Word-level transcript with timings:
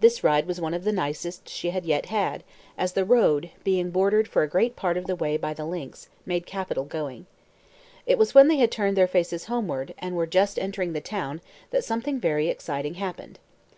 This 0.00 0.24
ride 0.24 0.46
was 0.46 0.62
one 0.62 0.72
of 0.72 0.82
the 0.82 0.92
nicest 0.94 1.46
she 1.46 1.68
had 1.68 1.84
yet 1.84 2.06
had, 2.06 2.42
as 2.78 2.94
the 2.94 3.04
road, 3.04 3.50
being 3.64 3.90
bordered 3.90 4.26
for 4.26 4.42
a 4.42 4.48
great 4.48 4.76
part 4.76 4.96
of 4.96 5.04
the 5.04 5.14
way 5.14 5.36
by 5.36 5.52
the 5.52 5.66
links, 5.66 6.08
made 6.24 6.46
capital 6.46 6.84
going. 6.86 7.26
It 8.06 8.16
was 8.16 8.34
when 8.34 8.48
they 8.48 8.56
had 8.56 8.70
turned 8.70 8.96
their 8.96 9.06
faces 9.06 9.44
homeward, 9.52 9.92
and 9.98 10.16
were 10.16 10.26
just 10.26 10.58
entering 10.58 10.94
the 10.94 11.02
town, 11.02 11.42
that 11.70 11.84
something 11.84 12.18
very 12.18 12.48
exciting 12.48 12.94
happened. 12.94 13.38